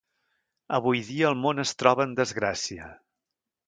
Avui 0.77 1.03
dia 1.11 1.29
el 1.33 1.39
món 1.43 1.65
es 1.67 1.77
troba 1.83 2.09
en 2.09 2.19
desgràcia. 2.25 2.93